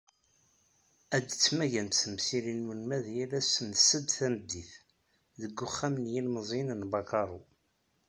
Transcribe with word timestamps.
Ad 1.15 1.23
d-ttmagant 1.25 1.99
temsirin 2.01 2.61
n 2.65 2.69
ulmad 2.71 3.05
yal 3.15 3.31
ass 3.39 3.53
n 3.67 3.71
sed 3.87 4.05
tameddit, 4.17 4.71
deg 5.39 5.61
Uxxam 5.67 5.95
n 5.99 6.11
yilemẓiyen 6.13 6.69
n 6.81 6.89
Bakaru. 6.91 7.41